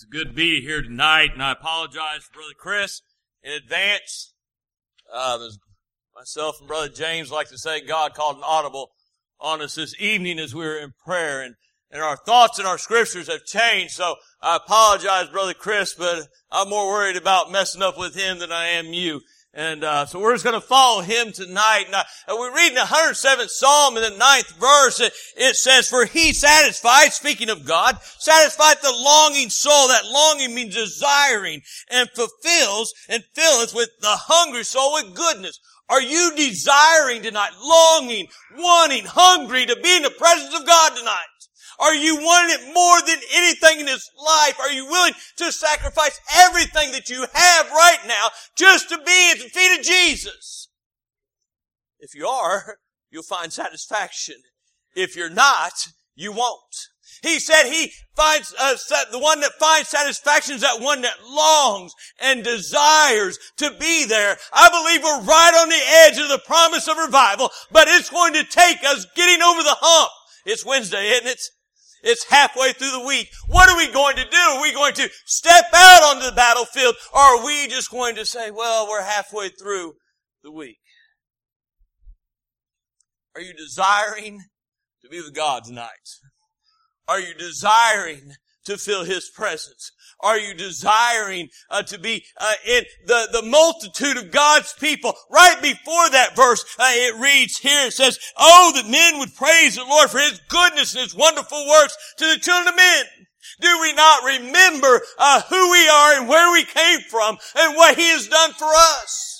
[0.00, 3.02] It's good to be here tonight, and I apologize for Brother Chris
[3.42, 4.32] in advance.
[5.12, 5.50] Uh,
[6.16, 8.92] myself and Brother James like to say God called an audible
[9.38, 11.54] on us this evening as we were in prayer, and,
[11.90, 13.92] and our thoughts and our scriptures have changed.
[13.92, 18.52] So I apologize, Brother Chris, but I'm more worried about messing up with him than
[18.52, 19.20] I am you.
[19.52, 21.84] And uh, so we're just going to follow him tonight.
[21.86, 25.00] And, uh, we're reading the 107th Psalm in the ninth verse.
[25.00, 29.88] It, it says, "For He satisfies, speaking of God, satisfies the longing soul.
[29.88, 35.58] That longing means desiring, and fulfills and filleth with the hungry soul with goodness."
[35.88, 41.39] Are you desiring tonight, longing, wanting, hungry to be in the presence of God tonight?
[41.80, 44.60] Are you wanting it more than anything in this life?
[44.60, 49.38] Are you willing to sacrifice everything that you have right now just to be at
[49.38, 50.68] the feet of Jesus?
[51.98, 52.76] If you are,
[53.10, 54.36] you'll find satisfaction.
[54.94, 55.72] If you're not,
[56.14, 56.88] you won't.
[57.22, 58.76] He said he finds, uh,
[59.10, 64.36] the one that finds satisfaction is that one that longs and desires to be there.
[64.52, 68.34] I believe we're right on the edge of the promise of revival, but it's going
[68.34, 70.10] to take us getting over the hump.
[70.46, 71.40] It's Wednesday, isn't it?
[72.02, 73.28] It's halfway through the week.
[73.48, 74.36] What are we going to do?
[74.36, 78.24] Are we going to step out onto the battlefield or are we just going to
[78.24, 79.94] say, well, we're halfway through
[80.42, 80.78] the week?
[83.34, 84.40] Are you desiring
[85.02, 85.88] to be with God tonight?
[87.06, 88.32] Are you desiring
[88.70, 89.92] to feel His presence?
[90.22, 95.14] Are you desiring uh, to be uh, in the, the multitude of God's people?
[95.30, 99.76] Right before that verse, uh, it reads here, it says, Oh, that men would praise
[99.76, 103.04] the Lord for His goodness and His wonderful works to the children of men.
[103.60, 107.96] Do we not remember uh, who we are and where we came from and what
[107.96, 109.39] He has done for us?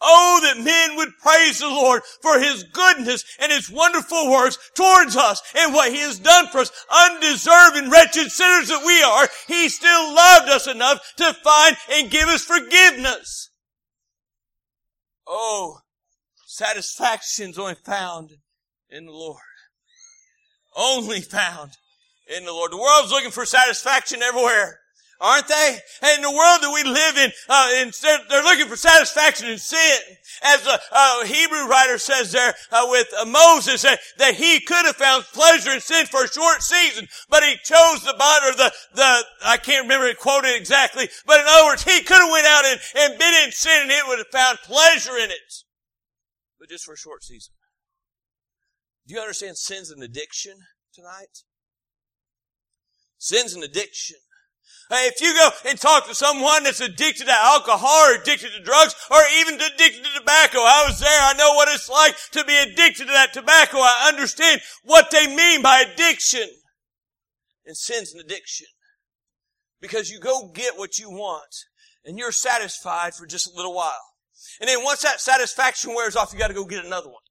[0.00, 5.16] Oh, that men would praise the Lord for His goodness and His wonderful works towards
[5.16, 6.70] us and what He has done for us.
[6.90, 12.28] Undeserving, wretched sinners that we are, He still loved us enough to find and give
[12.28, 13.50] us forgiveness.
[15.26, 15.80] Oh,
[16.46, 18.30] satisfaction's only found
[18.88, 19.42] in the Lord.
[20.76, 21.72] Only found
[22.34, 22.70] in the Lord.
[22.70, 24.78] The world's looking for satisfaction everywhere
[25.20, 25.78] aren't they?
[26.02, 29.58] And in the world that we live in, uh, instead, they're looking for satisfaction in
[29.58, 29.98] sin.
[30.42, 34.86] As a, a Hebrew writer says there uh, with uh, Moses, that, that he could
[34.86, 38.52] have found pleasure in sin for a short season, but he chose the body, or
[38.52, 42.30] the, the, I can't remember it quoted exactly, but in other words, he could have
[42.30, 45.64] went out and, and been in sin and it would have found pleasure in it.
[46.58, 47.54] But just for a short season.
[49.06, 50.52] Do you understand sin's an addiction
[50.94, 51.44] tonight?
[53.16, 54.18] Sin's an addiction.
[54.90, 58.94] If you go and talk to someone that's addicted to alcohol or addicted to drugs
[59.10, 61.20] or even addicted to tobacco, I was there.
[61.20, 63.78] I know what it's like to be addicted to that tobacco.
[63.78, 66.48] I understand what they mean by addiction.
[67.66, 68.66] And sin's an addiction.
[69.80, 71.54] Because you go get what you want
[72.04, 73.92] and you're satisfied for just a little while.
[74.60, 77.22] And then once that satisfaction wears off, you gotta go get another one.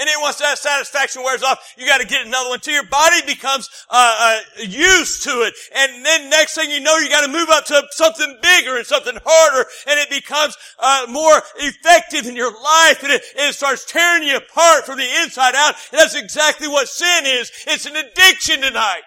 [0.00, 2.86] And then once that satisfaction wears off, you got to get another one till your
[2.86, 5.52] body becomes uh, uh, used to it.
[5.76, 8.86] And then next thing you know, you got to move up to something bigger and
[8.86, 13.54] something harder, and it becomes uh, more effective in your life, and it, and it
[13.54, 15.74] starts tearing you apart from the inside out.
[15.92, 17.52] And that's exactly what sin is.
[17.66, 19.02] It's an addiction tonight.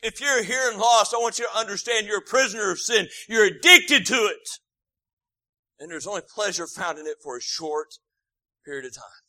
[0.00, 3.08] If you're here and lost, I want you to understand you're a prisoner of sin.
[3.28, 4.48] You're addicted to it.
[5.80, 7.94] And there's only pleasure found in it for a short
[8.64, 9.23] period of time.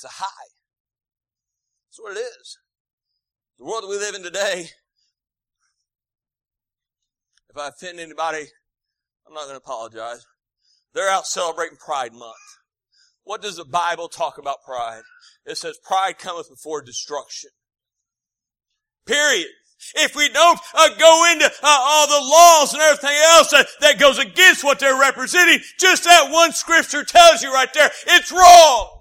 [0.00, 0.48] It's a high.
[1.90, 2.56] That's what it is.
[3.58, 4.70] The world that we live in today,
[7.50, 8.46] if I offend anybody,
[9.26, 10.24] I'm not going to apologize.
[10.94, 12.32] They're out celebrating Pride Month.
[13.24, 15.02] What does the Bible talk about pride?
[15.44, 17.50] It says pride cometh before destruction.
[19.04, 19.48] Period.
[19.96, 23.98] If we don't uh, go into uh, all the laws and everything else uh, that
[23.98, 28.96] goes against what they're representing, just that one scripture tells you right there, it's wrong.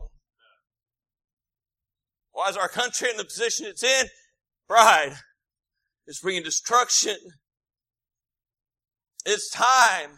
[2.32, 4.08] Why is our country in the position it's in?
[4.68, 5.16] Pride.
[6.08, 7.18] is bringing destruction.
[9.26, 10.18] It's time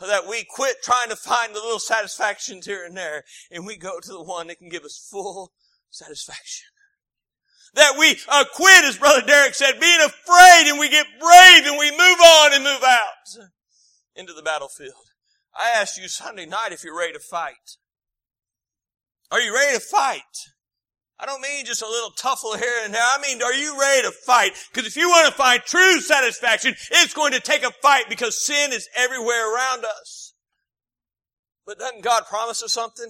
[0.00, 4.00] that we quit trying to find the little satisfactions here and there and we go
[4.00, 5.52] to the one that can give us full
[5.90, 6.66] satisfaction.
[7.74, 11.78] That we uh, quit, as Brother Derek said, being afraid and we get brave and
[11.78, 13.48] we move on and move out
[14.14, 14.92] into the battlefield.
[15.54, 17.76] I asked you Sunday night if you're ready to fight.
[19.30, 20.20] Are you ready to fight?
[21.22, 23.00] I don't mean just a little tuffle here and there.
[23.00, 24.54] I mean, are you ready to fight?
[24.72, 28.44] Because if you want to find true satisfaction, it's going to take a fight because
[28.44, 30.34] sin is everywhere around us.
[31.64, 33.06] But doesn't God promise us something?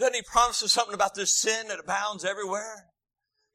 [0.00, 2.88] Doesn't He promise us something about this sin that abounds everywhere?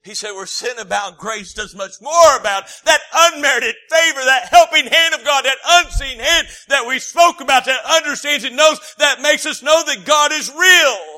[0.03, 2.63] He said, where sin abound, grace does much more abound.
[2.85, 7.65] That unmerited favor, that helping hand of God, that unseen hand that we spoke about,
[7.65, 11.16] that understands and knows, that makes us know that God is real.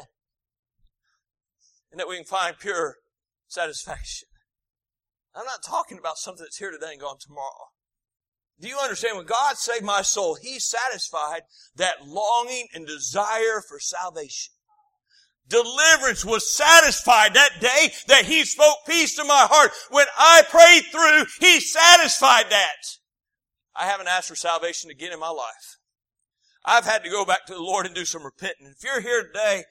[2.00, 2.96] And that we can find pure
[3.50, 4.30] satisfaction.
[5.36, 7.74] I'm not talking about something that's here today and gone tomorrow.
[8.57, 11.42] Do you understand when God saved my soul, He satisfied
[11.75, 14.54] that longing and desire for salvation
[15.50, 19.72] deliverance was satisfied that day that he spoke peace to my heart.
[19.90, 22.86] When I prayed through, he satisfied that.
[23.75, 25.80] I haven't asked for salvation again in my life.
[26.63, 28.68] I've had to go back to the Lord and do some repenting.
[28.68, 29.63] If you're here today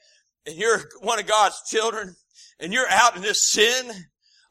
[0.45, 2.15] and you're one of God's children
[2.59, 3.91] and you're out in this sin,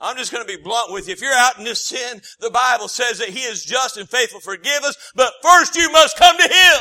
[0.01, 1.13] I'm just going to be blunt with you.
[1.13, 4.41] If you're out in this sin, the Bible says that He is just and faithful
[4.41, 6.81] forgive us, but first you must come to Him.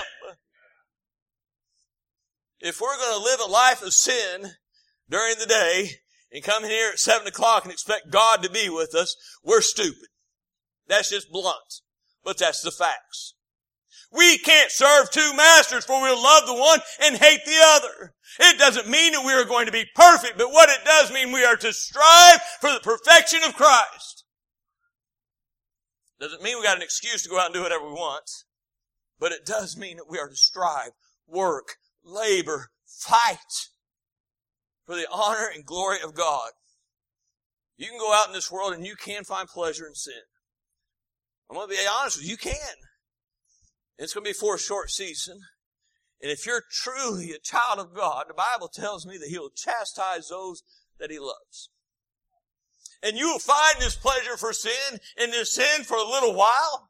[2.60, 4.52] If we're going to live a life of sin
[5.10, 5.90] during the day
[6.32, 9.62] and come in here at seven o'clock and expect God to be with us, we're
[9.62, 10.10] stupid.
[10.88, 11.82] That's just blunt.
[12.24, 13.36] But that's the facts.
[14.12, 18.14] We can't serve two masters for we'll love the one and hate the other.
[18.40, 21.32] It doesn't mean that we are going to be perfect, but what it does mean
[21.32, 24.24] we are to strive for the perfection of Christ.
[26.20, 28.30] Doesn't mean we got an excuse to go out and do whatever we want,
[29.20, 30.92] but it does mean that we are to strive,
[31.28, 33.70] work, labor, fight
[34.86, 36.52] for the honor and glory of God.
[37.78, 40.14] You can go out in this world and you can find pleasure in sin.
[41.50, 42.76] I'm going to be honest with you, you can.
[43.98, 45.40] It's going to be for a short season.
[46.22, 50.30] And if you're truly a child of God, the Bible tells me that He'll chastise
[50.30, 50.64] those
[51.00, 51.70] that He loves.
[53.04, 56.90] And you will find this pleasure for sin and this sin for a little while.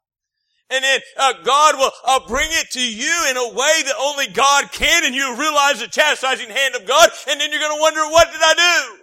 [0.69, 4.27] And then uh, God will uh, bring it to you in a way that only
[4.27, 7.81] God can, and you realize the chastising hand of God, and then you're going to
[7.81, 8.53] wonder, what did I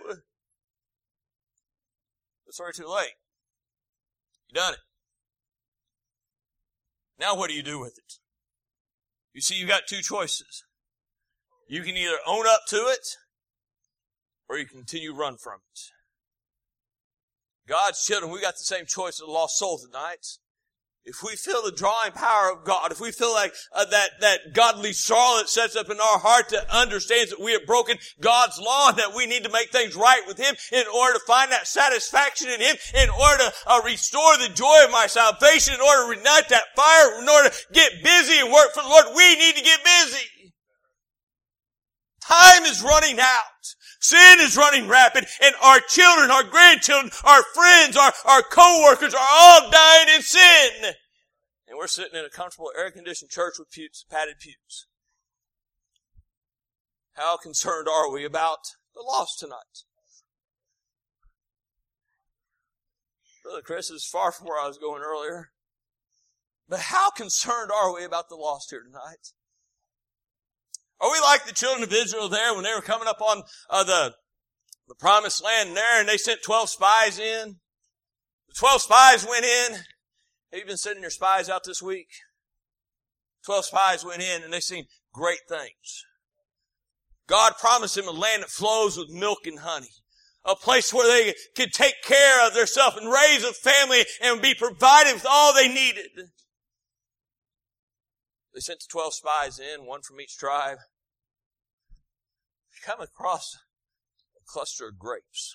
[0.09, 0.17] do?
[2.47, 3.15] It's already too late.
[4.49, 4.79] You done it.
[7.19, 8.15] Now what do you do with it?
[9.33, 10.65] You see, you've got two choices.
[11.69, 13.07] You can either own up to it,
[14.49, 15.81] or you continue to run from it.
[17.67, 20.39] God's children, we got the same choice as a lost soul tonight
[21.07, 24.55] if we feel the drawing power of God, if we feel like uh, that, that
[24.55, 28.59] godly sorrow that sets up in our heart that understands that we have broken God's
[28.59, 31.53] law and that we need to make things right with Him in order to find
[31.53, 35.81] that satisfaction in Him, in order to uh, restore the joy of my salvation, in
[35.81, 39.07] order to reignite that fire, in order to get busy and work for the Lord,
[39.15, 40.55] we need to get busy.
[42.23, 43.45] Time is running out.
[44.05, 49.27] Sin is running rapid and our children, our grandchildren, our friends, our, our co-workers are
[49.33, 50.93] all dying in sin.
[51.67, 54.89] And we're sitting in a comfortable air-conditioned church with pews, padded pews.
[57.15, 58.59] How concerned are we about
[58.95, 59.85] the lost tonight?
[63.43, 65.53] Brother Chris is far from where I was going earlier.
[66.69, 69.33] But how concerned are we about the lost here tonight?
[71.05, 73.85] Are we like the children of Israel there when they were coming up on uh,
[73.85, 74.15] the,
[74.89, 77.57] the promised land there and they sent 12 spies in?
[78.49, 79.73] The 12 spies went in.
[79.75, 82.09] Have you been sending your spies out this week?
[83.45, 86.07] 12 spies went in and they seen great things.
[87.29, 89.93] God promised them a land that flows with milk and honey.
[90.47, 94.55] A place where they could take care of themselves and raise a family and be
[94.55, 96.09] provided with all they needed.
[98.55, 100.79] They sent the 12 spies in, one from each tribe.
[102.85, 103.57] Come across
[104.37, 105.55] a cluster of grapes.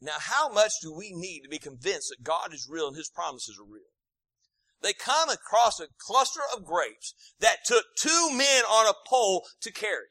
[0.00, 3.10] Now, how much do we need to be convinced that God is real and His
[3.10, 3.82] promises are real?
[4.82, 9.70] They come across a cluster of grapes that took two men on a pole to
[9.70, 10.08] carry.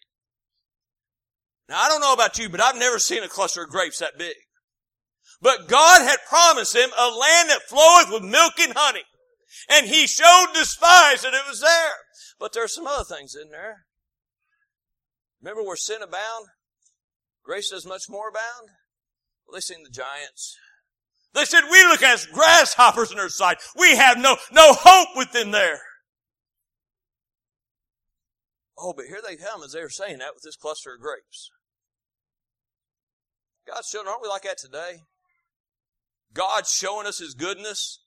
[1.67, 4.17] Now, I don't know about you, but I've never seen a cluster of grapes that
[4.17, 4.35] big.
[5.41, 9.03] But God had promised them a land that floweth with milk and honey.
[9.69, 11.93] And he showed the spies that it was there.
[12.39, 13.85] But there are some other things in there.
[15.41, 16.47] Remember where sin abound?
[17.43, 18.69] Grace does much more abound?
[19.45, 20.55] Well, they seen the giants.
[21.33, 23.57] They said, we look as grasshoppers in our sight.
[23.77, 25.79] We have no, no hope within there.
[28.77, 31.49] Oh, but here they come as they were saying that with this cluster of grapes.
[33.67, 35.01] God's children, aren't we like that today?
[36.33, 38.03] God's showing us His goodness.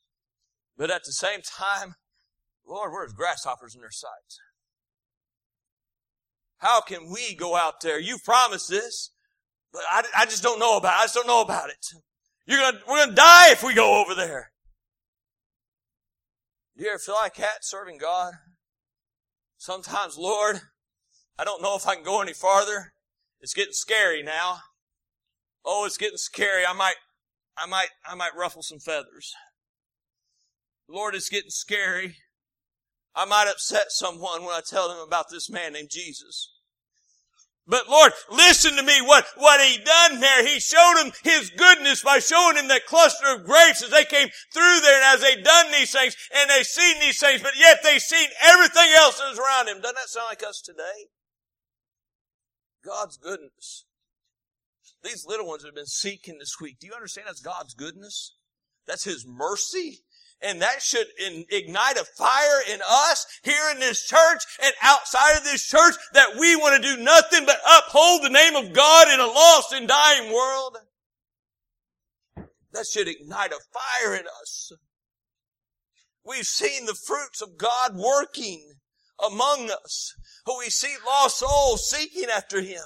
[0.77, 1.95] But at the same time,
[2.67, 4.11] Lord, we're as grasshoppers in their sight.
[6.63, 7.99] How can we go out there?
[7.99, 9.11] You've promised this,
[9.73, 11.01] but I, I just don't know about it.
[11.01, 11.85] I just don't know about it.
[12.47, 14.53] You're gonna, we're gonna die if we go over there.
[16.77, 18.35] Do you ever feel like that serving God?
[19.59, 20.61] Sometimes, Lord,
[21.37, 22.93] I don't know if I can go any farther.
[23.41, 24.59] It's getting scary now.
[25.65, 26.65] Oh, it's getting scary.
[26.65, 26.95] I might,
[27.59, 29.33] I might, I might ruffle some feathers.
[30.89, 32.19] Lord, it's getting scary.
[33.15, 36.51] I might upset someone when I tell them about this man named Jesus.
[37.67, 39.01] But Lord, listen to me.
[39.03, 43.35] What, what he done there, he showed him his goodness by showing him that cluster
[43.35, 46.65] of grapes as they came through there and as they done these things and they
[46.65, 49.81] seen these things, but yet they seen everything else that was around him.
[49.81, 51.09] Doesn't that sound like us today?
[52.85, 53.85] God's goodness.
[55.05, 56.79] These little ones have been seeking this week.
[56.81, 58.35] Do you understand that's God's goodness?
[58.87, 60.01] That's His mercy.
[60.43, 61.07] And that should
[61.51, 66.37] ignite a fire in us here in this church and outside of this church that
[66.39, 69.87] we want to do nothing but uphold the name of God in a lost and
[69.87, 70.79] dying world.
[72.73, 74.73] That should ignite a fire in us.
[76.25, 78.75] We've seen the fruits of God working
[79.25, 80.15] among us.
[80.59, 82.83] We see lost souls seeking after Him.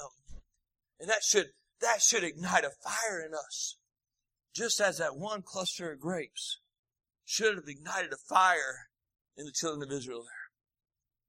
[0.99, 1.47] And that should,
[1.81, 3.77] that should ignite a fire in us.
[4.53, 6.59] Just as that one cluster of grapes
[7.27, 8.87] should have ignited a fire
[9.35, 10.47] in the children of Israel there.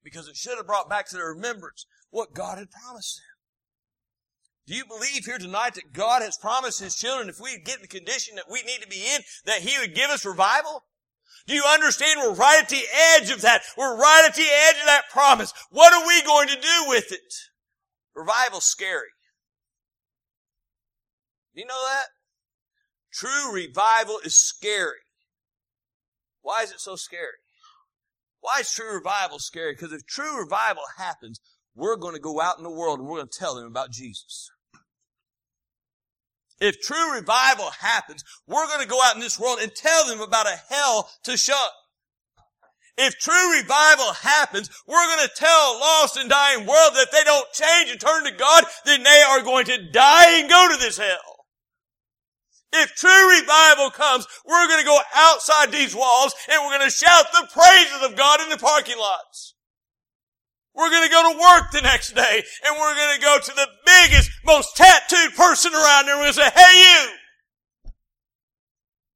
[0.03, 3.25] Because it should have brought back to their remembrance what God had promised them.
[4.69, 7.83] Do you believe here tonight that God has promised His children if we get in
[7.83, 10.85] the condition that we need to be in, that He would give us revival?
[11.47, 12.85] Do you understand we're right at the
[13.17, 13.63] edge of that?
[13.77, 15.53] We're right at the edge of that promise.
[15.71, 17.35] What are we going to do with it?
[18.15, 19.09] Revival's scary.
[21.55, 22.07] Do you know that?
[23.13, 25.01] True revival is scary.
[26.49, 27.37] Why is it so scary?
[28.41, 29.75] Why is true revival scary?
[29.75, 31.41] Because if true revival happens,
[31.75, 33.91] we're going to go out in the world and we're going to tell them about
[33.91, 34.51] Jesus.
[36.59, 40.23] If true revival happens, we're going to go out in this world and tell them
[40.23, 41.71] about a hell to shut.
[42.97, 47.11] If true revival happens, we're going to tell a lost and dying world that if
[47.11, 50.67] they don't change and turn to God, then they are going to die and go
[50.73, 51.38] to this hell.
[52.73, 56.95] If true revival comes, we're going to go outside these walls and we're going to
[56.95, 59.55] shout the praises of God in the parking lots.
[60.75, 63.53] We're going to go to work the next day and we're going to go to
[63.55, 67.91] the biggest, most tattooed person around there and we're going to say, hey you!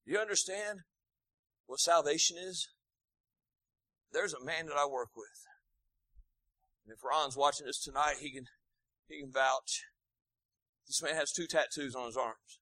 [0.06, 0.80] Do you understand
[1.66, 2.68] what salvation is?
[4.12, 5.46] There's a man that I work with.
[6.84, 8.44] And if Ron's watching this tonight, he can,
[9.08, 9.84] he can vouch.
[10.86, 12.58] This man has two tattoos on his arms.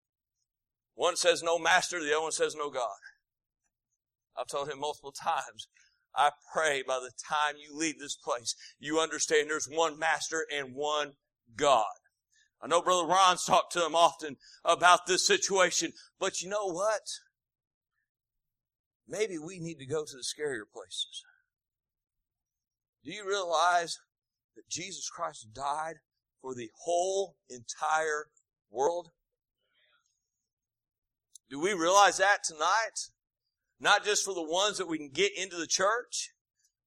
[1.01, 3.01] One says no master, the other one says no God.
[4.37, 5.67] I've told him multiple times,
[6.15, 10.75] I pray by the time you leave this place, you understand there's one master and
[10.75, 11.13] one
[11.57, 11.87] God.
[12.61, 17.09] I know Brother Ron's talked to him often about this situation, but you know what?
[19.09, 21.25] Maybe we need to go to the scarier places.
[23.03, 23.97] Do you realize
[24.55, 25.95] that Jesus Christ died
[26.43, 28.27] for the whole entire
[28.71, 29.13] world?
[31.51, 33.11] Do we realize that tonight?
[33.81, 36.31] Not just for the ones that we can get into the church,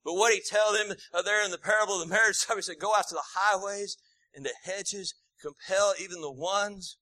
[0.05, 2.79] but what he tell them there in the parable of the marriage supper, he said,
[2.79, 3.98] go out to the highways
[4.34, 6.98] and the hedges, compel even the ones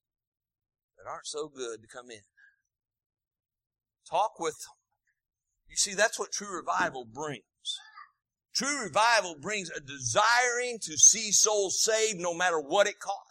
[0.97, 2.21] that aren't so good to come in.
[4.09, 4.75] Talk with them.
[5.69, 7.43] You see, that's what true revival brings.
[8.53, 13.30] True revival brings a desiring to see souls saved no matter what it costs.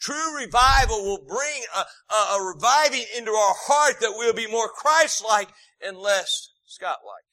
[0.00, 4.68] True revival will bring a, a, a reviving into our heart that we'll be more
[4.68, 5.48] Christ-like
[5.80, 7.24] and less Scott-like.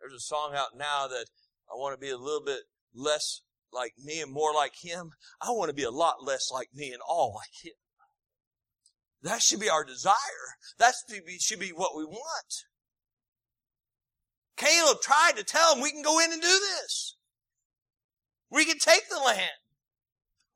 [0.00, 1.26] There's a song out now that
[1.70, 2.60] I want to be a little bit
[2.94, 3.42] less
[3.72, 5.10] like me and more like him.
[5.40, 7.74] I want to be a lot less like me and all like him.
[9.22, 10.14] That should be our desire.
[10.78, 10.94] That
[11.40, 12.64] should be what we want.
[14.56, 17.16] Caleb tried to tell him we can go in and do this.
[18.50, 19.61] We can take the land.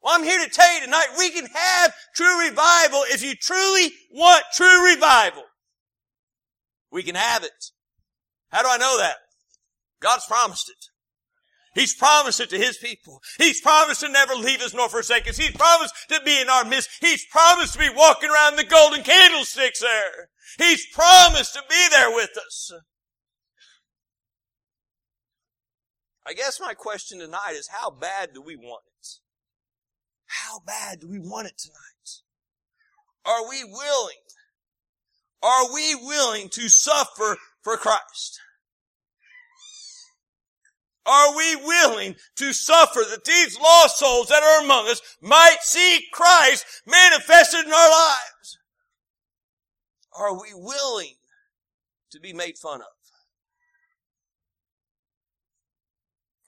[0.07, 3.91] Well, I'm here to tell you tonight, we can have true revival if you truly
[4.13, 5.43] want true revival.
[6.93, 7.73] We can have it.
[8.51, 9.17] How do I know that?
[10.01, 11.81] God's promised it.
[11.81, 13.21] He's promised it to His people.
[13.39, 15.39] He's promised to never leave us nor forsake us.
[15.39, 16.89] He's promised to be in our midst.
[17.01, 20.29] He's promised to be walking around the golden candlesticks there.
[20.57, 22.73] He's promised to be there with us.
[26.25, 29.26] I guess my question tonight is how bad do we want it?
[30.27, 32.23] How bad do we want it tonight?
[33.25, 34.17] Are we willing?
[35.43, 38.41] Are we willing to suffer for Christ?
[41.07, 46.05] Are we willing to suffer that these lost souls that are among us might see
[46.13, 48.59] Christ manifested in our lives?
[50.19, 51.15] Are we willing
[52.11, 52.87] to be made fun of?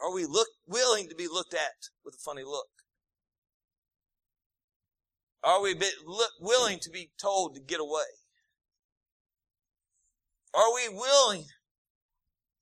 [0.01, 2.67] Are we look, willing to be looked at with a funny look?
[5.49, 5.75] Are we
[6.41, 8.03] willing to be told to get away?
[10.53, 11.47] Are we willing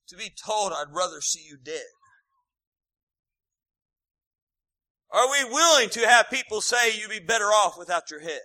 [0.07, 1.83] to be told, I'd rather see you dead?
[5.11, 8.39] Are we willing to have people say you'd be better off without your head?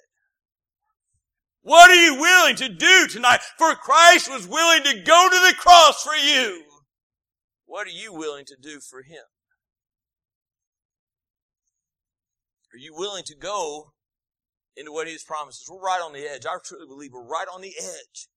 [1.60, 3.42] What are you willing to do tonight?
[3.56, 6.64] For Christ was willing to go to the cross for you.
[7.66, 9.22] What are you willing to do for Him?
[12.74, 13.91] Are you willing to go
[14.76, 15.70] into what He has promised us?
[15.70, 16.46] We're right on the edge.
[16.46, 18.28] I truly believe we're right on the edge.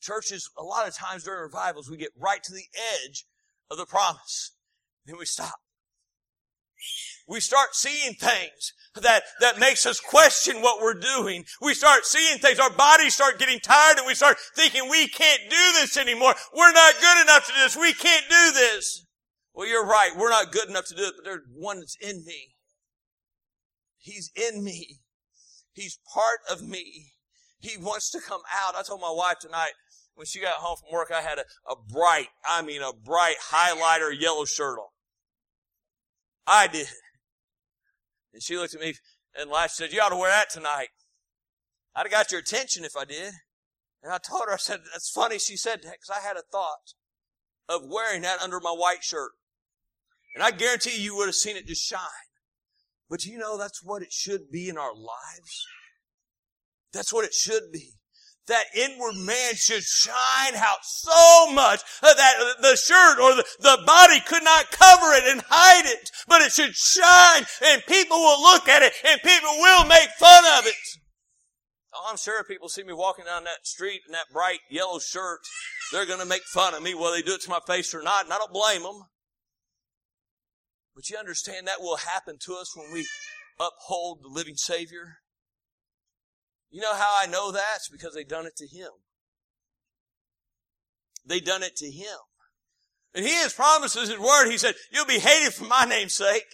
[0.00, 2.66] Churches, a lot of times during revivals, we get right to the
[3.04, 3.24] edge
[3.70, 4.52] of the promise.
[5.06, 5.60] Then we stop.
[7.26, 11.44] We start seeing things that, that makes us question what we're doing.
[11.60, 12.58] We start seeing things.
[12.58, 16.34] Our bodies start getting tired and we start thinking we can't do this anymore.
[16.56, 17.76] We're not good enough to do this.
[17.76, 19.04] We can't do this.
[19.52, 20.12] Well, you're right.
[20.16, 22.54] We're not good enough to do it, but there's one that's in me.
[23.98, 25.00] He's in me.
[25.72, 27.12] He's part of me.
[27.60, 28.76] He wants to come out.
[28.76, 29.72] I told my wife tonight
[30.14, 33.36] when she got home from work, I had a, a bright, I mean a bright
[33.52, 34.88] highlighter yellow shirt on.
[36.46, 36.88] I did.
[38.32, 38.94] And she looked at me
[39.38, 39.76] and laughed.
[39.76, 40.88] She said, You ought to wear that tonight.
[41.94, 43.32] I'd have got your attention if I did.
[44.02, 46.42] And I told her, I said, That's funny she said that because I had a
[46.50, 46.94] thought
[47.68, 49.32] of wearing that under my white shirt.
[50.34, 52.27] And I guarantee you, you would have seen it just shine.
[53.08, 55.66] But you know, that's what it should be in our lives.
[56.92, 57.98] That's what it should be
[58.48, 62.16] that inward man should shine out so much that
[62.60, 66.74] the shirt or the, body could not cover it and hide it, but it should
[66.74, 70.74] shine and people will look at it and people will make fun of it.
[71.94, 74.98] Oh, I'm sure if people see me walking down that street in that bright yellow
[74.98, 75.40] shirt,
[75.92, 78.02] they're going to make fun of me whether they do it to my face or
[78.02, 79.02] not, and I don't blame them.
[80.98, 83.06] But you understand that will happen to us when we
[83.60, 85.18] uphold the living Savior?
[86.72, 87.76] You know how I know that?
[87.76, 88.90] It's because they done it to him.
[91.24, 92.18] They done it to him.
[93.14, 94.50] And he has promised us his word.
[94.50, 96.48] He said, you'll be hated for my name's sake.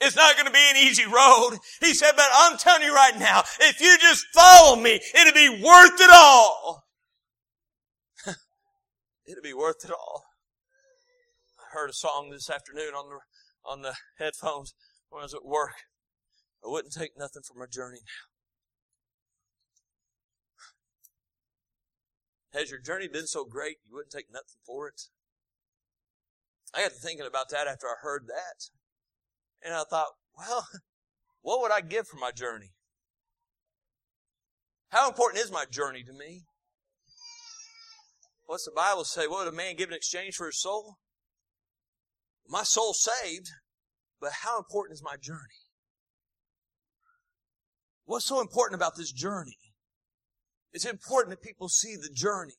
[0.00, 1.58] It's not going to be an easy road.
[1.80, 5.60] He said, but I'm telling you right now, if you just follow me, it'll be
[5.60, 6.84] worth it all.
[9.26, 10.29] it'll be worth it all.
[11.70, 13.18] Heard a song this afternoon on the,
[13.64, 14.74] on the headphones
[15.08, 15.74] when I was at work.
[16.64, 18.00] I wouldn't take nothing for my journey
[22.52, 22.58] now.
[22.58, 25.02] Has your journey been so great you wouldn't take nothing for it?
[26.74, 28.70] I got to thinking about that after I heard that.
[29.64, 30.66] And I thought, well,
[31.42, 32.72] what would I give for my journey?
[34.88, 36.42] How important is my journey to me?
[38.46, 39.28] What's the Bible say?
[39.28, 40.96] What would a man give in exchange for his soul?
[42.48, 43.50] My soul's saved,
[44.20, 45.38] but how important is my journey?
[48.04, 49.56] What's so important about this journey?
[50.72, 52.54] It's important that people see the journey.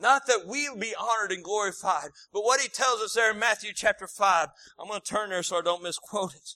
[0.00, 3.72] Not that we'll be honored and glorified, but what he tells us there in Matthew
[3.74, 4.48] chapter 5.
[4.78, 6.50] I'm going to turn there so I don't misquote it.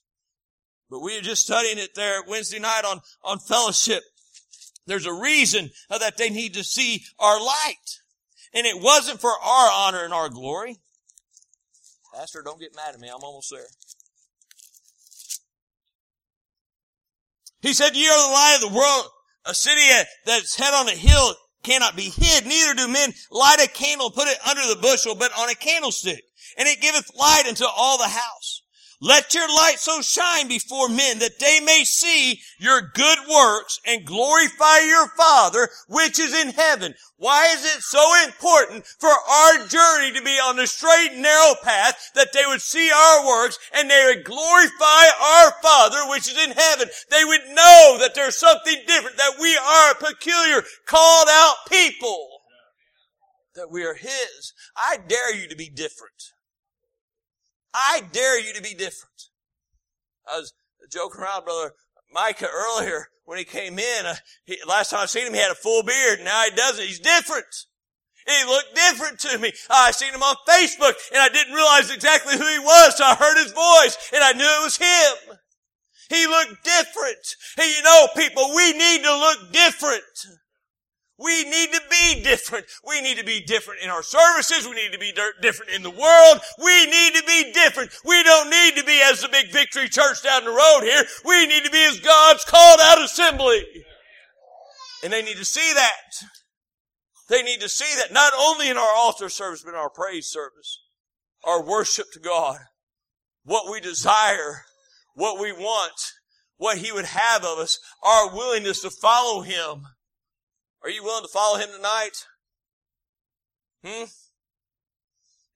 [0.89, 4.03] But we were just studying it there Wednesday night on, on fellowship.
[4.87, 8.01] There's a reason that they need to see our light.
[8.55, 10.77] And it wasn't for our honor and our glory.
[12.15, 13.09] Pastor, don't get mad at me.
[13.09, 13.67] I'm almost there.
[17.63, 19.07] He said, ye are the light of the world.
[19.47, 19.81] A city
[20.27, 22.45] that's head on a hill cannot be hid.
[22.45, 26.23] Neither do men light a candle, put it under the bushel, but on a candlestick.
[26.59, 28.62] And it giveth light unto all the house.
[29.05, 34.07] Let your light so shine before men that they may see your good works and
[34.07, 36.95] glorify your Father which is in heaven.
[37.17, 41.55] Why is it so important for our journey to be on the straight and narrow
[41.65, 46.39] path that they would see our works and they would glorify our Father which is
[46.39, 46.89] in heaven?
[47.11, 52.29] They would know that there's something different, that we are a peculiar, called out people,
[53.57, 54.53] that we are His.
[54.77, 56.35] I dare you to be different.
[57.75, 59.29] I dare you to be different.
[60.31, 60.53] I was
[60.91, 61.73] joking around, brother
[62.13, 64.07] Micah earlier when he came in.
[64.07, 66.21] Uh, he, last time I seen him, he had a full beard.
[66.23, 66.85] Now he doesn't.
[66.85, 67.47] He's different.
[68.27, 69.53] He looked different to me.
[69.69, 72.97] I seen him on Facebook and I didn't realize exactly who he was.
[72.97, 75.39] So I heard his voice and I knew it was him.
[76.09, 77.37] He looked different.
[77.59, 80.03] You know, people, we need to look different.
[81.23, 82.67] We need to be different.
[82.85, 84.67] We need to be different in our services.
[84.67, 86.41] We need to be different in the world.
[86.59, 87.91] We need to be different.
[88.05, 91.05] We don't need to be as the big victory church down the road here.
[91.25, 93.65] We need to be as God's called out assembly.
[95.05, 96.27] And they need to see that.
[97.29, 100.27] They need to see that not only in our altar service, but in our praise
[100.27, 100.81] service,
[101.45, 102.59] our worship to God,
[103.45, 104.65] what we desire,
[105.15, 105.93] what we want,
[106.57, 109.87] what He would have of us, our willingness to follow Him.
[110.83, 112.27] Are you willing to follow Him tonight?
[113.85, 114.05] Hmm?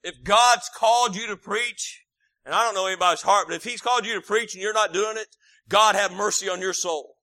[0.02, 2.04] If God's called you to preach,
[2.44, 4.72] and I don't know anybody's heart, but if He's called you to preach and you're
[4.72, 5.36] not doing it,
[5.68, 7.16] God have mercy on your soul.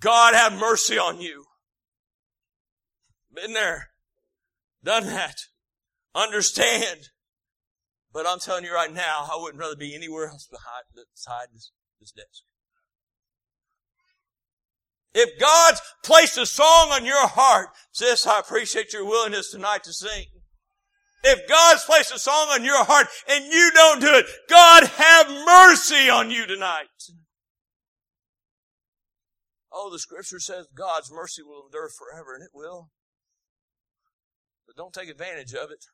[0.00, 1.44] God have mercy on you.
[3.34, 3.90] Been there.
[4.84, 5.36] Done that.
[6.14, 7.08] Understand.
[8.12, 11.72] But I'm telling you right now, I wouldn't rather be anywhere else behind, beside this,
[11.98, 12.42] this desk.
[15.14, 19.92] If God's placed a song on your heart, sis, I appreciate your willingness tonight to
[19.92, 20.26] sing.
[21.24, 25.28] If God's placed a song on your heart and you don't do it, God have
[25.28, 26.86] mercy on you tonight.
[29.72, 32.90] Oh, the scripture says God's mercy will endure forever, and it will.
[34.66, 35.84] But don't take advantage of it.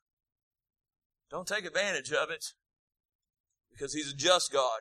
[1.30, 2.44] Don't take advantage of it
[3.70, 4.80] because He's a just God.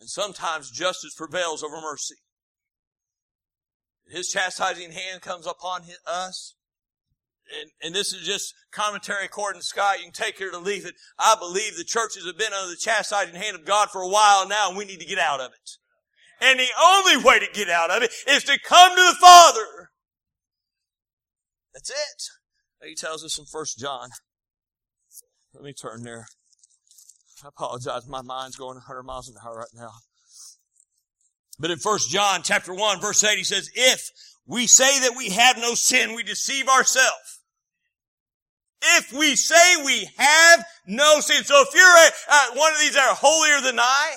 [0.00, 2.16] And sometimes justice prevails over mercy.
[4.08, 6.54] His chastising hand comes upon us.
[7.60, 9.98] And, and this is just commentary according to Scott.
[9.98, 10.94] You can take it or leave it.
[11.18, 14.46] I believe the churches have been under the chastising hand of God for a while
[14.46, 15.70] now, and we need to get out of it.
[16.40, 19.90] And the only way to get out of it is to come to the Father.
[21.74, 22.86] That's it.
[22.86, 24.10] He tells us in First John.
[25.54, 26.26] Let me turn there.
[27.44, 28.06] I apologize.
[28.08, 29.92] My mind's going 100 miles an hour right now.
[31.58, 34.10] But in First John chapter 1 verse 8 he says, if
[34.46, 37.40] we say that we have no sin, we deceive ourselves.
[38.80, 41.44] If we say we have no sin.
[41.44, 44.16] So if you're a, uh, one of these that are holier than I,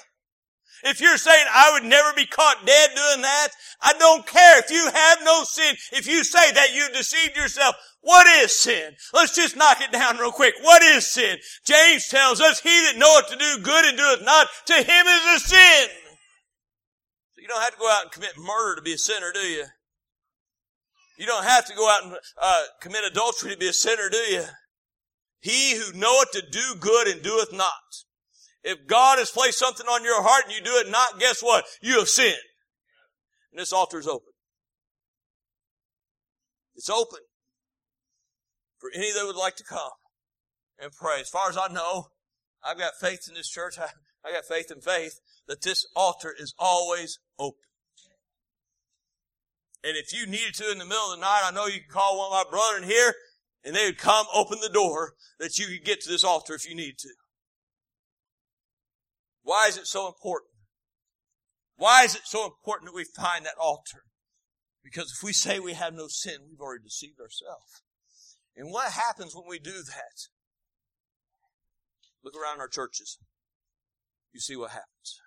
[0.84, 3.50] if you're saying I would never be caught dead doing that,
[3.82, 4.60] I don't care.
[4.60, 8.94] If you have no sin, if you say that you deceived yourself, what is sin?
[9.14, 10.56] Let's just knock it down real quick.
[10.62, 11.38] What is sin?
[11.66, 15.36] James tells us, he that knoweth to do good and doeth not, to him is
[15.36, 15.88] a sin.
[17.32, 19.40] So you don't have to go out and commit murder to be a sinner, do
[19.40, 19.66] you?
[21.18, 24.18] You don't have to go out and uh, commit adultery to be a sinner, do
[24.18, 24.44] you?
[25.40, 27.72] He who knoweth to do good and doeth not.
[28.64, 31.66] If God has placed something on your heart and you do it not, guess what?
[31.82, 32.36] You have sinned.
[33.52, 34.34] And this altar is open.
[36.76, 37.20] It's open
[38.80, 39.92] for any that would like to come
[40.80, 41.22] and pray.
[41.22, 42.08] As far as I know,
[42.64, 43.78] I've got faith in this church.
[43.80, 43.88] I,
[44.24, 47.60] I got faith in faith that this altar is always open.
[49.84, 51.90] And if you needed to in the middle of the night, I know you can
[51.90, 53.16] call one of my brethren here
[53.64, 56.70] and they would come open the door that you could get to this altar if
[56.70, 57.10] you need to.
[59.44, 60.52] Why is it so important?
[61.76, 64.04] Why is it so important that we find that altar?
[64.84, 67.82] Because if we say we have no sin, we've already deceived ourselves.
[68.56, 70.28] And what happens when we do that?
[72.24, 73.18] Look around our churches.
[74.34, 75.20] You see what happens.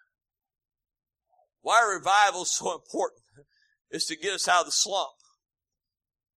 [1.61, 3.23] Why revival is so important
[3.91, 5.15] is to get us out of the slump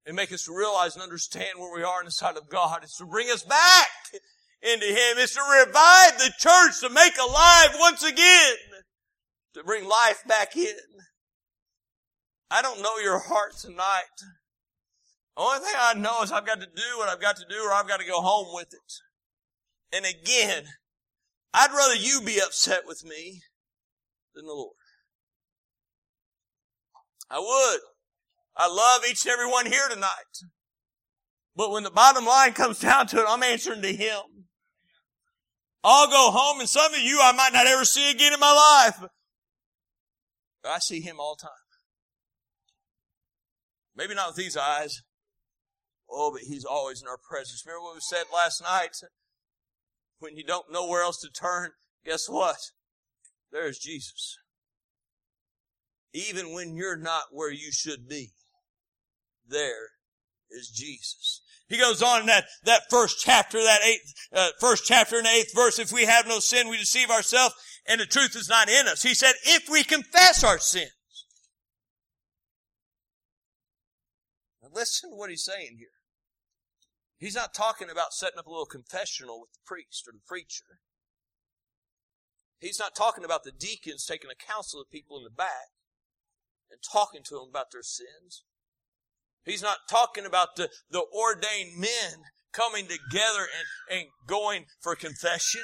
[0.06, 2.80] and make us realize and understand where we are in the sight of God.
[2.84, 3.90] It's to bring us back
[4.62, 5.17] into Him.
[5.17, 8.56] It's to revive the church, to make alive once again,
[9.54, 10.76] to bring life back in.
[12.50, 14.04] I don't know your heart tonight.
[15.36, 17.62] The only thing I know is I've got to do what I've got to do
[17.63, 19.96] or I've got to go home with it.
[19.96, 20.63] And again,
[21.54, 23.41] I'd rather you be upset with me
[24.34, 24.76] than the Lord.
[27.30, 27.80] I would.
[28.56, 30.10] I love each and every one here tonight.
[31.56, 34.37] But when the bottom line comes down to it, I'm answering to Him.
[35.84, 38.54] I'll go home and some of you I might not ever see again in my
[38.54, 39.10] life.
[40.63, 41.52] But I see Him all the time.
[43.96, 45.02] Maybe not with these eyes.
[46.10, 47.63] Oh, but He's always in our presence.
[47.66, 48.98] Remember what we said last night?
[50.20, 51.72] When you don't know where else to turn,
[52.06, 52.58] guess what?
[53.52, 54.38] There's Jesus.
[56.13, 58.32] Even when you're not where you should be,
[59.48, 59.92] there
[60.52, 61.42] is Jesus.
[61.68, 65.54] He goes on in that, that first chapter, that eighth, uh, first chapter and eighth
[65.54, 67.56] verse, if we have no sin, we deceive ourselves
[67.88, 69.04] and the truth is not in us.
[69.04, 70.92] He said, if we confess our sins.
[74.62, 75.88] Now listen to what he's saying here.
[77.18, 80.80] He's not talking about setting up a little confessional with the priest or the preacher.
[82.60, 85.74] He's not talking about the deacons taking a counsel of people in the back
[86.70, 88.44] and talking to them about their sins.
[89.48, 93.48] He's not talking about the, the ordained men coming together
[93.90, 95.62] and, and going for confession.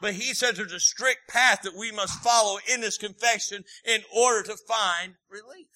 [0.00, 4.00] But he says there's a strict path that we must follow in this confession in
[4.16, 5.66] order to find relief.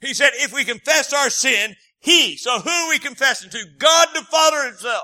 [0.00, 3.64] He said, if we confess our sin, he, so who are we confessing to?
[3.78, 5.02] God the Father himself.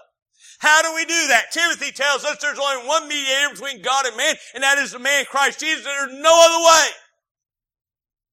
[0.58, 1.52] How do we do that?
[1.52, 4.98] Timothy tells us there's only one mediator between God and man, and that is the
[4.98, 5.84] man Christ Jesus.
[5.84, 6.88] There's no other way.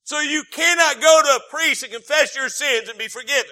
[0.06, 3.52] So you cannot go to a priest and confess your sins and be forgiven.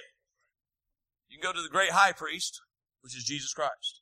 [1.28, 2.62] You can go to the great high priest,
[3.02, 4.02] which is Jesus Christ.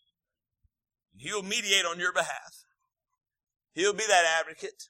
[1.15, 2.65] He'll mediate on your behalf.
[3.73, 4.83] He'll be that advocate.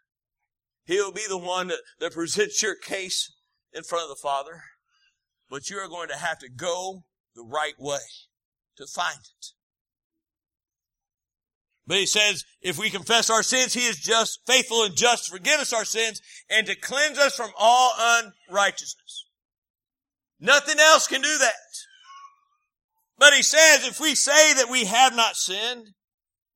[0.86, 3.32] He'll be the one that, that presents your case
[3.71, 4.63] in front of the Father.
[5.47, 7.04] But you are going to have to go
[7.36, 8.00] the right way
[8.78, 9.47] to find it.
[11.91, 15.32] But he says, if we confess our sins, he is just, faithful and just to
[15.32, 17.91] forgive us our sins and to cleanse us from all
[18.47, 19.27] unrighteousness.
[20.39, 21.54] Nothing else can do that.
[23.17, 25.88] But he says, if we say that we have not sinned,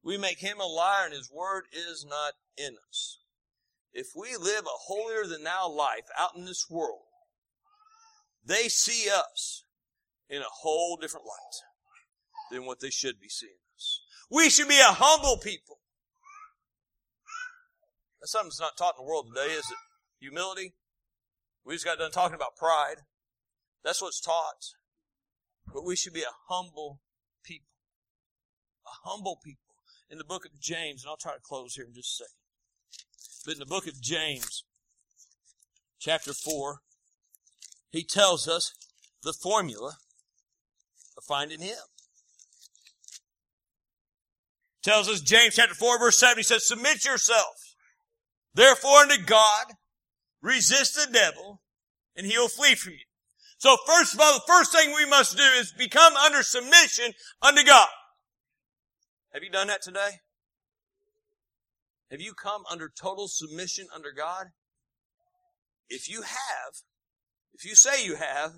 [0.01, 3.19] we make him a liar and his word is not in us.
[3.91, 7.01] If we live a holier than thou life out in this world,
[8.45, 9.65] they see us
[10.29, 13.51] in a whole different light than what they should be seeing.
[14.29, 15.79] We should be a humble people.
[18.19, 19.77] That's something that's not taught in the world today, is it?
[20.19, 20.73] Humility.
[21.63, 23.01] We just got done talking about pride.
[23.83, 24.73] That's what's taught.
[25.71, 27.01] But we should be a humble
[27.43, 27.69] people.
[28.87, 29.75] A humble people.
[30.09, 32.35] In the book of James, and I'll try to close here in just a second.
[33.45, 34.63] But in the book of James,
[35.99, 36.79] chapter 4,
[37.91, 38.73] he tells us
[39.23, 39.97] the formula
[41.17, 41.77] of finding him.
[44.85, 47.55] Tells us James chapter 4 verse 7, he says, submit yourself
[48.53, 49.65] therefore unto God,
[50.43, 51.61] resist the devil,
[52.15, 52.99] and he will flee from you.
[53.57, 57.63] So first of all, the first thing we must do is become under submission unto
[57.63, 57.89] God.
[59.33, 60.19] Have you done that today?
[62.11, 64.47] Have you come under total submission under God?
[65.89, 66.75] If you have,
[67.53, 68.51] if you say you have,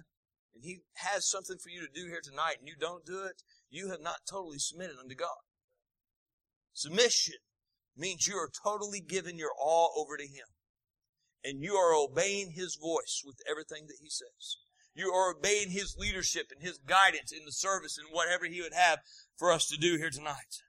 [0.53, 3.43] and He has something for you to do here tonight and you don't do it,
[3.69, 5.46] you have not totally submitted unto God.
[6.77, 7.33] Submission
[7.97, 10.45] means you are totally giving your all over to Him.
[11.43, 14.57] And you are obeying His voice with everything that He says.
[14.93, 18.75] You are obeying His leadership and His guidance in the service and whatever He would
[18.75, 18.99] have
[19.39, 20.61] for us to do here tonight.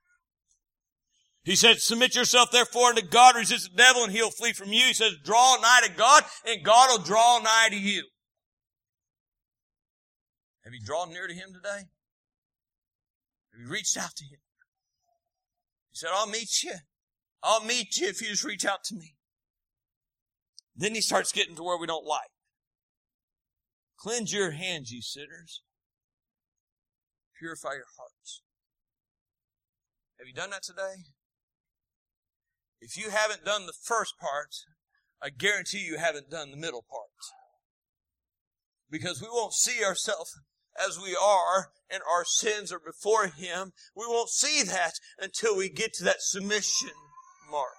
[1.45, 4.87] He said, submit yourself therefore unto God, resist the devil, and he'll flee from you.
[4.87, 8.05] He says, draw nigh to God, and God will draw nigh to you.
[10.65, 11.85] Have you drawn near to Him today?
[13.53, 14.39] Have you reached out to Him?
[15.99, 16.75] Said, I'll meet you.
[17.43, 19.17] I'll meet you if you just reach out to me.
[20.77, 22.31] Then he starts getting to where we don't like.
[23.99, 25.63] Cleanse your hands, you sinners.
[27.37, 28.43] Purify your hearts.
[30.21, 31.07] Have you done that today?
[32.81, 34.55] If you haven't done the first part,
[35.21, 37.09] I guarantee you haven't done the middle part.
[38.89, 40.41] Because we won't see ourselves
[40.87, 43.73] as we are and our sins are before Him.
[43.95, 46.91] We won't see that until we get to that submission
[47.51, 47.73] mark.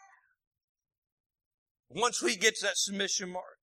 [1.89, 3.57] Once we get to that submission mark,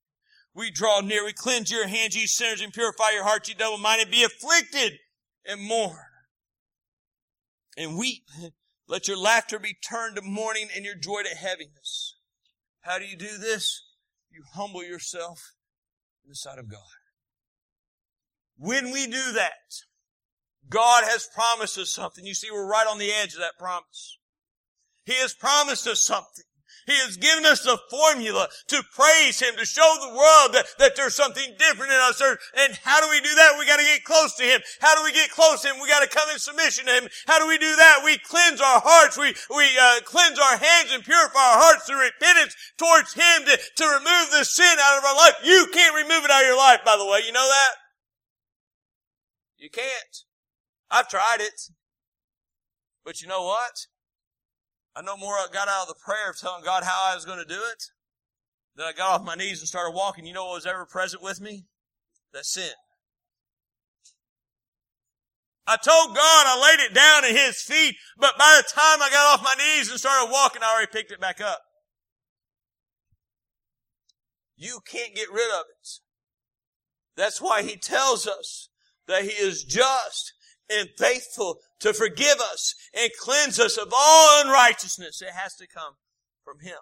[0.55, 4.11] we draw near, we cleanse your hands, ye sinners, and purify your hearts, ye double-minded.
[4.11, 4.99] Be afflicted
[5.44, 5.96] and mourn
[7.77, 8.25] and weep.
[8.88, 12.16] Let your laughter be turned to mourning and your joy to heaviness.
[12.81, 13.83] How do you do this?
[14.31, 15.53] You humble yourself
[16.25, 16.81] in the sight of God.
[18.59, 19.53] When we do that,
[20.69, 22.25] God has promised us something.
[22.25, 24.19] You see, we're right on the edge of that promise.
[25.05, 26.45] He has promised us something.
[26.87, 30.95] He has given us the formula to praise Him, to show the world that, that
[30.95, 32.23] there's something different in us.
[32.23, 33.59] And how do we do that?
[33.59, 34.62] We gotta get close to Him.
[34.79, 35.83] How do we get close to Him?
[35.83, 37.11] We gotta come in submission to Him.
[37.27, 38.07] How do we do that?
[38.07, 39.19] We cleanse our hearts.
[39.19, 43.59] We, we, uh, cleanse our hands and purify our hearts through repentance towards Him to,
[43.59, 45.42] to remove the sin out of our life.
[45.42, 47.27] You can't remove it out of your life, by the way.
[47.27, 47.86] You know that?
[49.59, 50.25] You can't.
[50.90, 51.71] I've tried it.
[53.05, 53.87] But you know what?
[54.95, 57.38] I no more got out of the prayer of telling God how I was going
[57.38, 57.85] to do it.
[58.75, 60.27] than I got off my knees and started walking.
[60.27, 61.66] You know what was ever present with me?
[62.33, 62.73] That sin.
[65.66, 69.11] I told God I laid it down at His feet, but by the time I
[69.11, 71.61] got off my knees and started walking, I already picked it back up.
[74.57, 75.88] You can't get rid of it.
[77.16, 78.69] That's why He tells us
[79.09, 80.33] that He is just
[80.69, 85.23] and faithful to forgive us and cleanse us of all unrighteousness.
[85.23, 85.95] It has to come
[86.45, 86.79] from Him.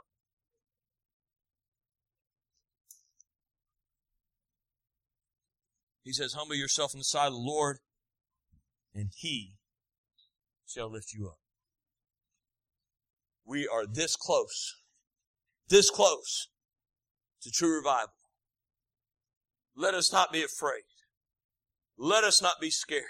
[6.03, 7.79] He says, humble yourself in the sight of the Lord
[8.95, 9.55] and He
[10.67, 11.39] shall lift you up.
[13.47, 14.77] We are this close,
[15.69, 16.49] this close
[17.43, 18.15] to true revival.
[19.77, 20.83] Let us not be afraid.
[21.97, 23.05] Let us not be scared.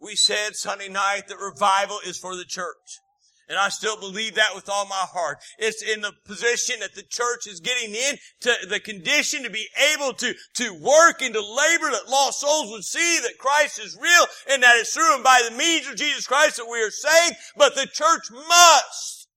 [0.00, 3.00] We said Sunday night that revival is for the church.
[3.48, 5.38] And I still believe that with all my heart.
[5.58, 9.68] It's in the position that the church is getting in to the condition to be
[9.92, 13.98] able to, to work and to labor that lost souls would see that Christ is
[14.00, 16.90] real and that it's through and by the means of Jesus Christ that we are
[16.90, 17.36] saved.
[17.56, 19.28] But the church must,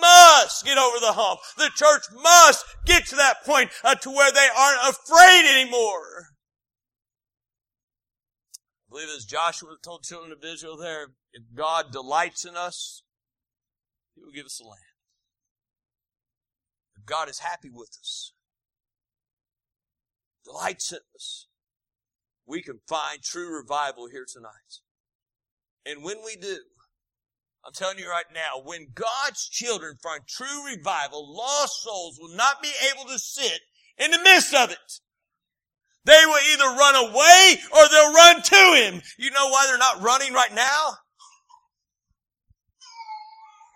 [0.00, 1.40] must get over the hump.
[1.56, 6.31] The church must get to that point uh, to where they aren't afraid anymore.
[8.92, 13.02] I believe as Joshua told the children of Israel there, if God delights in us,
[14.14, 14.80] he will give us the land.
[16.98, 18.34] If God is happy with us,
[20.44, 21.46] delights in us,
[22.46, 24.80] we can find true revival here tonight.
[25.86, 26.58] And when we do,
[27.64, 32.60] I'm telling you right now, when God's children find true revival, lost souls will not
[32.60, 33.60] be able to sit
[33.96, 35.00] in the midst of it.
[36.04, 39.02] They will either run away or they'll run to Him.
[39.18, 40.94] You know why they're not running right now?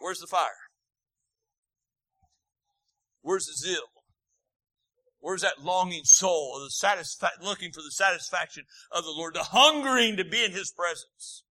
[0.01, 0.51] Where's the fire?
[3.23, 3.83] Where's the zeal?
[5.21, 10.17] Where's that longing soul, the satisfa- looking for the satisfaction of the Lord, the hungering
[10.17, 11.43] to be in His presence?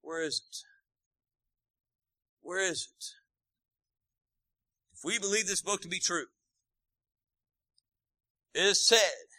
[0.00, 0.56] Where is it?
[2.40, 3.04] Where is it?
[4.94, 6.26] If we believe this book to be true,
[8.54, 9.29] it is said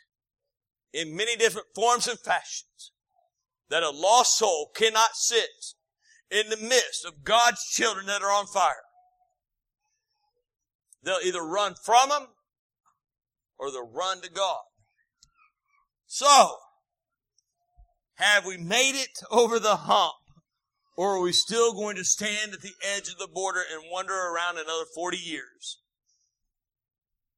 [0.93, 2.91] in many different forms and fashions
[3.69, 5.49] that a lost soul cannot sit
[6.29, 8.83] in the midst of God's children that are on fire.
[11.03, 12.27] They'll either run from them
[13.57, 14.61] or they'll run to God.
[16.05, 16.55] So,
[18.15, 20.13] have we made it over the hump
[20.97, 24.13] or are we still going to stand at the edge of the border and wander
[24.13, 25.79] around another 40 years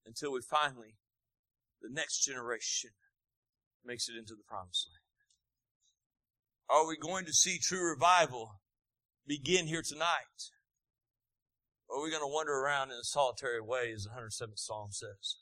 [0.05, 0.95] until we finally,
[1.81, 2.89] the next generation
[3.85, 5.03] makes it into the promised land?
[6.69, 8.59] Are we going to see true revival
[9.27, 10.51] begin here tonight?
[11.87, 14.89] Or are we going to wander around in a solitary way, as the 107th Psalm
[14.91, 15.37] says?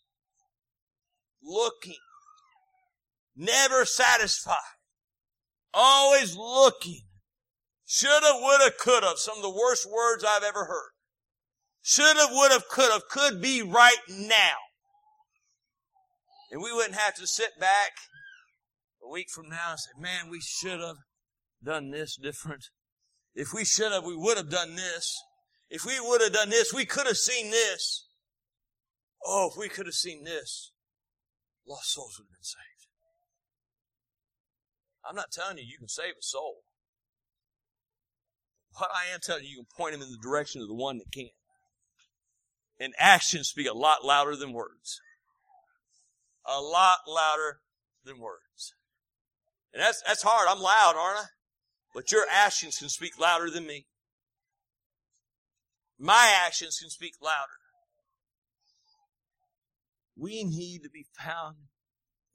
[1.43, 1.99] Looking,
[3.35, 4.55] never satisfied,
[5.73, 7.03] always looking.
[7.85, 9.13] Shoulda, woulda, coulda.
[9.17, 10.91] Some of the worst words I've ever heard.
[11.81, 14.55] Shoulda, woulda, coulda, could be right now.
[16.51, 17.91] And we wouldn't have to sit back
[19.03, 20.97] a week from now and say, man, we should have
[21.63, 22.65] done this different.
[23.33, 25.15] If we should have, we would have done this.
[25.69, 28.07] If we would have done this, we could have seen this.
[29.25, 30.71] Oh, if we could have seen this,
[31.67, 32.67] lost souls would have been saved.
[35.07, 36.63] I'm not telling you you can save a soul.
[38.73, 40.97] What I am telling you, you can point them in the direction of the one
[40.97, 41.29] that can.
[42.79, 44.99] And actions speak a lot louder than words.
[46.45, 47.59] A lot louder
[48.03, 48.73] than words.
[49.73, 50.47] And that's, that's hard.
[50.49, 51.25] I'm loud, aren't I?
[51.93, 53.85] But your actions can speak louder than me.
[55.99, 57.59] My actions can speak louder.
[60.17, 61.55] We need to be found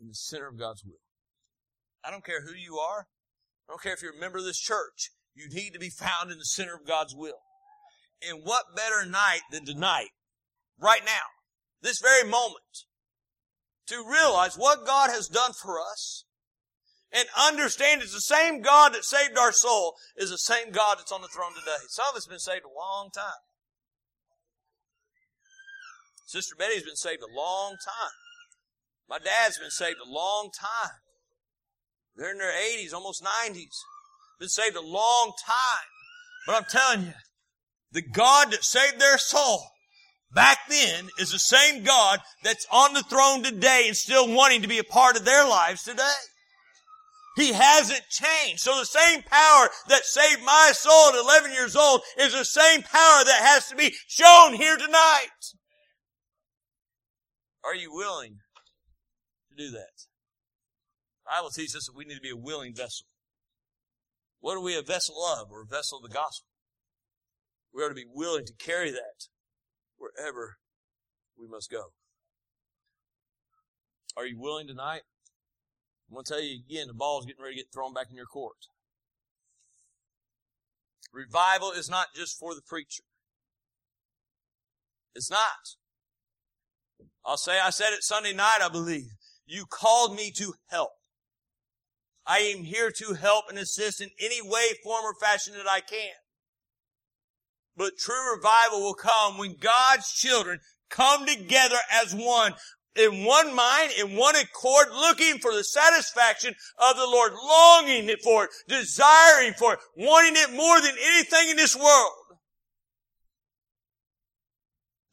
[0.00, 1.00] in the center of God's will.
[2.04, 3.06] I don't care who you are.
[3.68, 5.10] I don't care if you're a member of this church.
[5.34, 7.40] You need to be found in the center of God's will.
[8.26, 10.10] And what better night than tonight,
[10.80, 11.26] right now,
[11.82, 12.84] this very moment,
[13.88, 16.24] to realize what God has done for us
[17.12, 21.12] and understand it's the same God that saved our soul is the same God that's
[21.12, 21.76] on the throne today.
[21.88, 23.42] Some of us have been saved a long time.
[26.26, 28.10] Sister Betty's been saved a long time.
[29.08, 30.98] My dad's been saved a long time.
[32.16, 33.76] They're in their 80s, almost 90s.
[34.40, 35.86] Been saved a long time.
[36.46, 37.12] But I'm telling you,
[37.92, 39.62] the God that saved their soul
[40.34, 44.68] back then is the same God that's on the throne today and still wanting to
[44.68, 46.02] be a part of their lives today.
[47.36, 48.60] He hasn't changed.
[48.60, 52.82] So the same power that saved my soul at 11 years old is the same
[52.82, 55.52] power that has to be shown here tonight.
[57.62, 58.38] Are you willing
[59.50, 60.06] to do that?
[61.24, 63.06] The Bible teaches us that we need to be a willing vessel.
[64.40, 65.50] What are we a vessel of?
[65.50, 66.48] We're a vessel of the gospel.
[67.74, 69.26] We are to be willing to carry that
[69.98, 70.56] wherever
[71.38, 71.92] we must go.
[74.16, 75.02] Are you willing tonight?
[76.08, 78.16] I'm going to tell you again, the ball's getting ready to get thrown back in
[78.16, 78.68] your court.
[81.12, 83.02] Revival is not just for the preacher.
[85.14, 85.74] It's not.
[87.24, 89.08] I'll say, I said it Sunday night, I believe.
[89.46, 90.90] You called me to help.
[92.26, 95.80] I am here to help and assist in any way, form, or fashion that I
[95.80, 96.14] can.
[97.76, 102.54] But true revival will come when God's children come together as one
[102.98, 108.44] in one mind, in one accord, looking for the satisfaction of the Lord, longing for
[108.44, 112.12] it, desiring for it, wanting it more than anything in this world.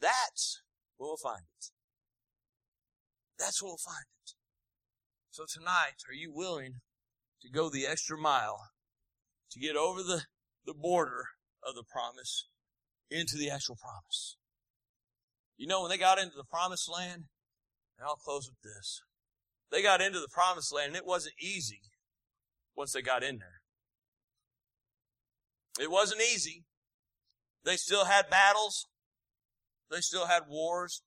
[0.01, 0.61] That's
[0.97, 1.71] where we'll find it.
[3.39, 4.33] That's where we'll find it.
[5.31, 6.81] So tonight, are you willing
[7.41, 8.59] to go the extra mile
[9.51, 10.23] to get over the,
[10.65, 11.25] the border
[11.67, 12.47] of the promise
[13.09, 14.37] into the actual promise?
[15.57, 17.25] You know, when they got into the promised land,
[17.97, 19.01] and I'll close with this.
[19.71, 21.81] They got into the promised land and it wasn't easy
[22.75, 23.61] once they got in there.
[25.79, 26.65] It wasn't easy.
[27.63, 28.87] They still had battles.
[29.89, 31.01] They still had wars.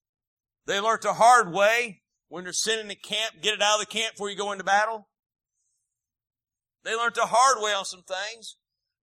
[0.66, 3.86] They learned the hard way when they're sitting in camp, get it out of the
[3.86, 5.08] camp before you go into battle.
[6.84, 8.56] They learned the hard way on some things.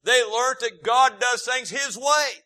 [0.03, 2.42] They learned that God does things His way.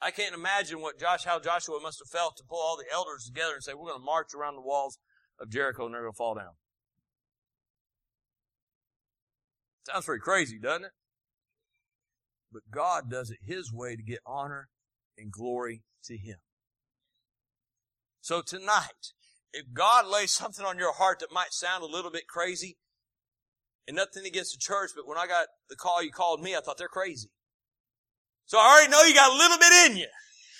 [0.00, 3.24] I can't imagine what Josh, how Joshua must have felt to pull all the elders
[3.24, 4.98] together and say, we're going to march around the walls
[5.40, 6.52] of Jericho and they're going to fall down.
[9.86, 10.92] Sounds pretty crazy, doesn't it?
[12.52, 14.68] But God does it His way to get honor
[15.16, 16.38] and glory to Him.
[18.20, 19.12] So tonight,
[19.52, 22.76] if God lays something on your heart that might sound a little bit crazy,
[23.86, 26.60] and nothing against the church, but when I got the call you called me, I
[26.60, 27.30] thought they're crazy.
[28.46, 30.06] So I already know you got a little bit in you.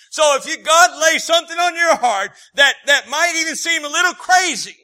[0.09, 3.89] So if you, God lays something on your heart that, that might even seem a
[3.89, 4.75] little crazy,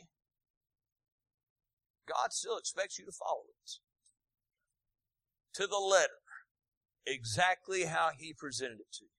[2.08, 3.72] God still expects you to follow it.
[5.56, 6.10] To the letter.
[7.06, 9.10] Exactly how He presented it to you.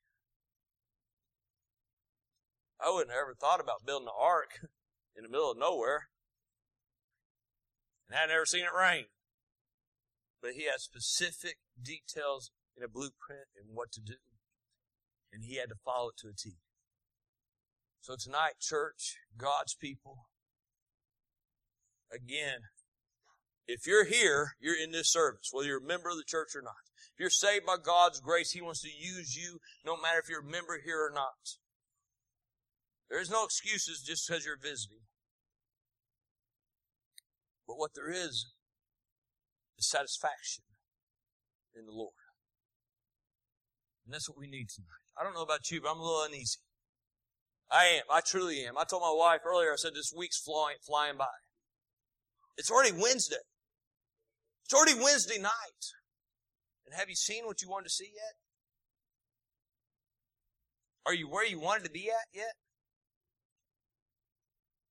[2.85, 4.61] I wouldn't have ever thought about building an ark
[5.17, 6.09] in the middle of nowhere.
[8.09, 9.05] And I would never seen it rain.
[10.43, 14.21] But he has specific details in a blueprint and what to do.
[15.33, 16.57] And he had to follow it to a T.
[18.01, 20.27] So tonight, church, God's people,
[22.13, 22.61] again,
[23.67, 26.63] if you're here, you're in this service, whether you're a member of the church or
[26.63, 26.85] not.
[27.15, 30.41] If you're saved by God's grace, He wants to use you no matter if you're
[30.41, 31.57] a member here or not.
[33.09, 35.01] There is no excuses just because you're visiting.
[37.67, 38.53] But what there is,
[39.79, 40.65] is satisfaction
[41.75, 42.13] in the Lord.
[44.05, 45.05] And that's what we need tonight.
[45.19, 46.59] I don't know about you, but I'm a little uneasy.
[47.71, 48.03] I am.
[48.11, 48.77] I truly am.
[48.77, 51.27] I told my wife earlier, I said this week's flying, flying by.
[52.57, 53.43] It's already Wednesday.
[54.65, 55.85] It's already Wednesday night.
[56.87, 58.35] And have you seen what you wanted to see yet?
[61.07, 62.55] Are you where you wanted to be at yet?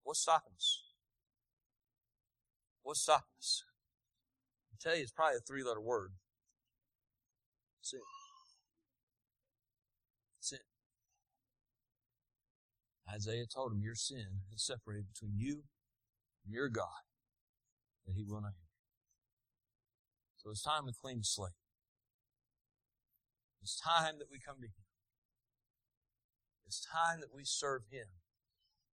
[0.03, 0.83] What's stopping us?
[2.83, 3.63] What's stopping us?
[4.71, 6.11] I tell you, it's probably a three letter word.
[7.81, 7.99] Sin.
[13.13, 15.63] Isaiah told him, Your sin is separated between you
[16.43, 17.03] and your God,
[18.05, 18.73] that he will not hear.
[20.37, 21.53] So it's time to clean the slate.
[23.63, 24.83] It's time that we come to Him.
[26.67, 28.11] It's time that we serve Him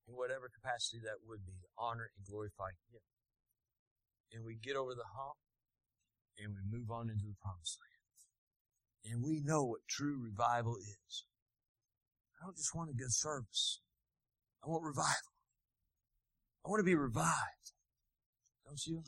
[0.06, 3.00] in whatever capacity that would be to honor and glorify Him.
[4.30, 5.40] And we get over the hump
[6.36, 9.08] and we move on into the promised land.
[9.08, 11.24] And we know what true revival is.
[12.36, 13.80] I don't just want a good service.
[14.64, 15.32] I want revival.
[16.64, 17.72] I want to be revived.
[18.66, 19.02] Don't you?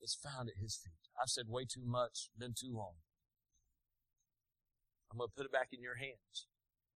[0.00, 0.92] It's found at His feet.
[1.20, 2.94] I've said way too much, been too long.
[5.10, 6.46] I'm going to put it back in your hands.